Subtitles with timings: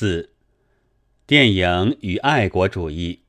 [0.00, 0.30] 四、
[1.26, 3.22] 电影与爱国主义。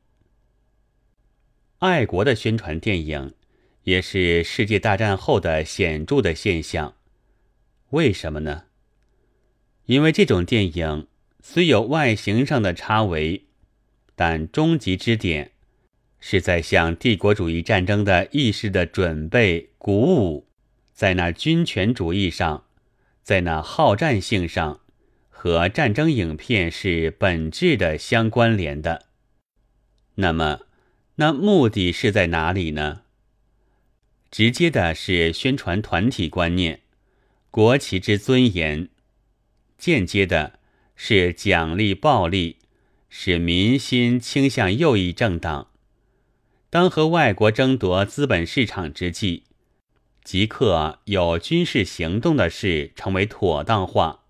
[1.79, 3.33] 爱国的宣传电影
[3.85, 6.93] 也是世界大战后的显著的现象。
[7.89, 8.65] 为什么呢？
[9.87, 11.07] 因为这种电影
[11.41, 13.45] 虽有外形上的差违，
[14.13, 15.53] 但终极之点
[16.19, 20.45] 是在向帝国主义战争的意识的准备、鼓舞，
[20.93, 22.65] 在那军权主义上，
[23.23, 24.81] 在那好战性上。
[25.41, 29.05] 和战争影片是本质的相关联的。
[30.15, 30.63] 那么，
[31.15, 33.03] 那目的是在哪里呢？
[34.29, 36.81] 直接的是宣传团体观念、
[37.49, 38.89] 国旗之尊严；
[39.77, 40.59] 间接的
[40.97, 42.57] 是奖励暴力，
[43.07, 45.69] 使民心倾向右翼政党。
[46.69, 49.43] 当和外国争夺资本市场之际，
[50.21, 54.25] 即刻有军事行动的事成为妥当化。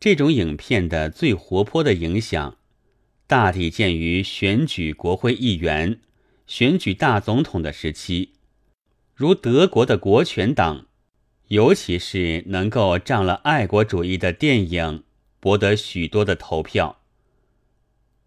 [0.00, 2.56] 这种影片的最活泼的影响，
[3.26, 6.00] 大体见于选举国会议员、
[6.46, 8.30] 选举大总统的时期，
[9.14, 10.86] 如德国的国权党，
[11.48, 15.04] 尤其是能够仗了爱国主义的电影，
[15.38, 17.02] 博得许多的投票。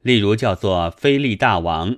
[0.03, 1.93] 例如叫做《菲利大王》，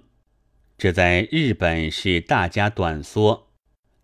[0.78, 3.50] 这在日本是大加短缩，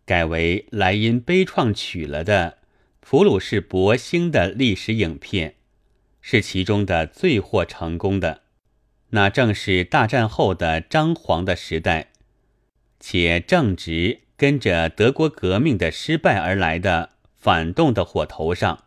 [0.04, 2.58] 改为莱茵悲怆取了的
[3.00, 5.56] 普鲁士博兴的历史影片。
[6.22, 8.42] 是其中的最获成功的，
[9.10, 12.12] 那正是大战后的张皇的时代，
[13.00, 18.86] 且正值跟着德国革命的失败而来的反动的火头上。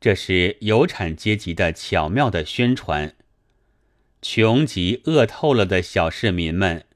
[0.00, 3.14] 这是有产阶级的巧妙的宣传，
[4.20, 6.86] 穷极饿透了的小市民们，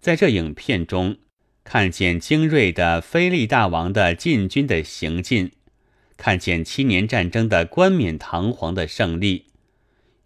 [0.00, 1.18] 在这影片中
[1.62, 5.52] 看见精锐的菲利大王的进军的行进。
[6.16, 9.44] 看见七年战争的冠冕堂皇的胜利，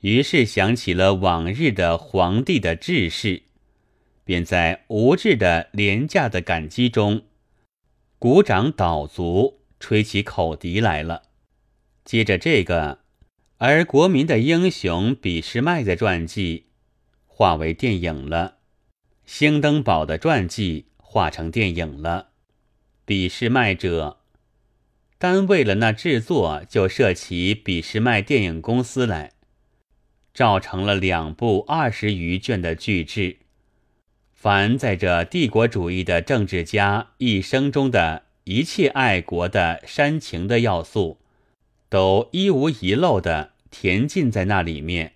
[0.01, 3.43] 于是想起了往日的皇帝的志士，
[4.25, 7.23] 便在无志的廉价的感激中，
[8.21, 11.23] 鼓掌倒足，吹起口笛来了。
[12.05, 13.01] 接着这个，
[13.59, 16.67] 而国民的英雄俾斯麦的传记，
[17.27, 18.59] 化为电影了；
[19.27, 22.29] 兴登堡的传记化成电影了。
[23.05, 24.20] 俾斯麦者。
[25.21, 29.33] 单为了那制作，就设起俾斯麦电影公司来，
[30.33, 33.37] 造成了两部二十余卷的巨制。
[34.33, 41.19] 凡在这帝国主义的政治家一生中的一切爱国的煽情的要素，
[41.91, 45.13] 都一无遗漏的填进在那里面。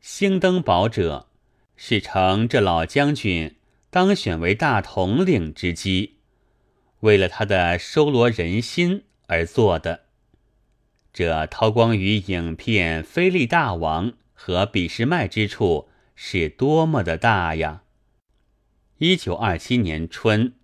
[0.00, 1.26] 兴登堡者
[1.74, 3.56] 是乘这老将军
[3.90, 6.17] 当选为大统领之机。
[7.00, 10.00] 为了他的收罗人心而做的，
[11.12, 17.82] 这韬光于影片《菲利大王》和俾斯麦之处是多么的大呀！
[18.98, 20.54] 一九二七年春，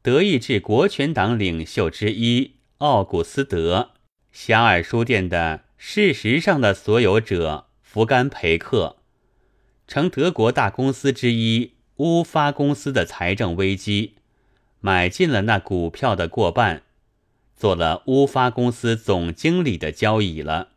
[0.00, 3.90] 德意志国权党领袖之一奥古斯德·
[4.36, 8.98] 遐尔书店的事实上的所有者福甘培克，
[9.88, 14.14] 成德国大公司之一乌发公司的财政危机。
[14.84, 16.82] 买进了那股票的过半，
[17.56, 20.72] 做了乌发公司总经理的交易了。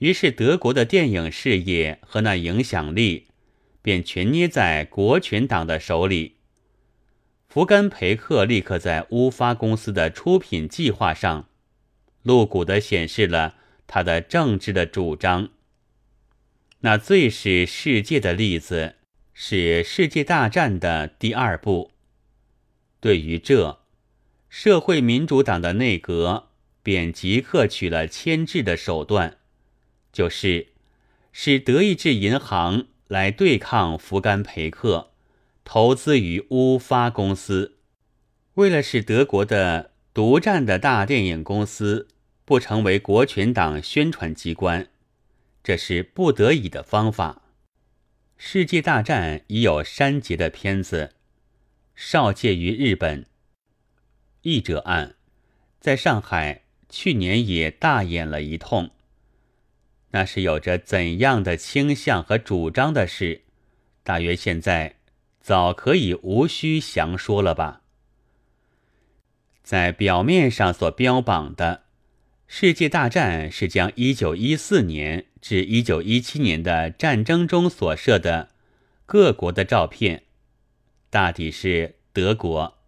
[0.00, 3.28] 于是德国的电影事业和那影响力
[3.80, 6.36] 便全捏在国权党的手里。
[7.48, 11.48] 福甘培克立刻在乌发公司的出品计划上，
[12.22, 13.54] 露骨地显示了
[13.86, 15.48] 他的政治的主张。
[16.80, 18.96] 那最是世界的例子
[19.32, 21.89] 是《世界大战》的第二部。
[23.00, 23.80] 对于这，
[24.48, 26.48] 社会民主党的内阁
[26.82, 29.38] 便即刻取了牵制的手段，
[30.12, 30.68] 就是
[31.32, 35.12] 使德意志银行来对抗福甘培克，
[35.64, 37.78] 投资于乌发公司。
[38.54, 42.08] 为了使德国的独占的大电影公司
[42.44, 44.88] 不成为国权党宣传机关，
[45.62, 47.42] 这是不得已的方法。
[48.36, 51.14] 世界大战已有删节的片子。
[52.02, 53.26] 少介于日本。
[54.40, 55.16] 译者案，
[55.80, 58.90] 在上海去年也大演了一通。
[60.12, 63.42] 那是有着怎样的倾向和主张的事，
[64.02, 64.96] 大约现在
[65.42, 67.82] 早可以无需详说了吧。
[69.62, 71.84] 在表面上所标榜的
[72.46, 78.48] 世界大战，是将一九一四年至一九一七年的战争中所设的
[79.04, 80.22] 各国的照片。
[81.10, 82.78] 大抵是德国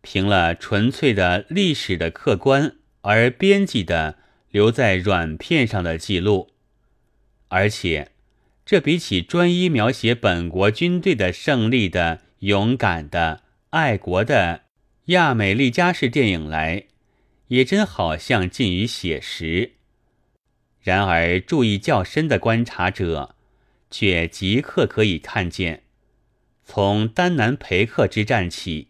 [0.00, 4.18] 凭了纯粹的历史的客观而编辑的
[4.50, 6.50] 留在软片上的记录，
[7.48, 8.10] 而且
[8.66, 14.62] 这比起专一描写本国军队的胜利的勇敢的爱国的
[15.06, 16.84] 亚美利加式电影来，
[17.48, 19.72] 也真好像近于写实。
[20.80, 23.36] 然而，注意较深的观察者，
[23.90, 25.84] 却即刻可以看见，
[26.64, 28.88] 从丹南培克之战起，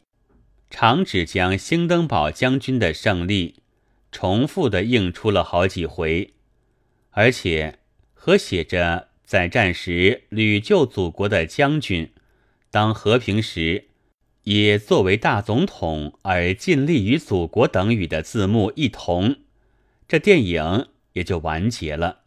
[0.71, 3.57] 长只将兴登堡将军的胜利。
[4.15, 6.35] 重复的映出了好几回，
[7.13, 7.79] 而且
[8.13, 12.13] 和写着在战时屡救祖国的将军，
[12.71, 13.87] 当和平时
[14.43, 19.37] 也作为大总统而尽力于祖国等语的字幕一同，
[20.07, 22.22] 这电影也就完结了。